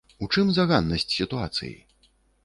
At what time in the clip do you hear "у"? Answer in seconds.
0.25-0.27